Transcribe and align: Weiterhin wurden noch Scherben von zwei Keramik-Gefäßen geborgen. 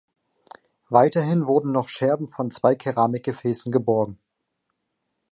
Weiterhin 0.89 1.45
wurden 1.45 1.71
noch 1.71 1.87
Scherben 1.87 2.27
von 2.27 2.49
zwei 2.49 2.73
Keramik-Gefäßen 2.73 3.69
geborgen. 3.71 4.17